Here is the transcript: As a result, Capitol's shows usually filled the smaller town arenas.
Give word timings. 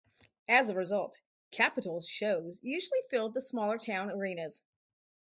As 0.47 0.67
a 0.67 0.73
result, 0.73 1.21
Capitol's 1.51 2.07
shows 2.07 2.59
usually 2.63 3.03
filled 3.11 3.35
the 3.35 3.39
smaller 3.41 3.77
town 3.77 4.09
arenas. 4.09 4.63